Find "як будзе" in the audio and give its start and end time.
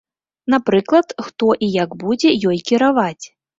1.83-2.35